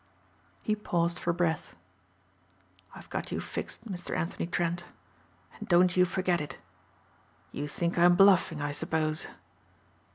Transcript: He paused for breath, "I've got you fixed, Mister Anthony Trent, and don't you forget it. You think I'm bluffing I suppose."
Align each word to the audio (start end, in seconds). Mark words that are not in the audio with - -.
He 0.63 0.75
paused 0.75 1.19
for 1.19 1.31
breath, 1.31 1.75
"I've 2.95 3.07
got 3.11 3.31
you 3.31 3.39
fixed, 3.39 3.87
Mister 3.87 4.15
Anthony 4.15 4.47
Trent, 4.47 4.83
and 5.59 5.67
don't 5.67 5.95
you 5.95 6.05
forget 6.05 6.41
it. 6.41 6.57
You 7.51 7.67
think 7.67 7.99
I'm 7.99 8.15
bluffing 8.15 8.63
I 8.63 8.71
suppose." 8.71 9.27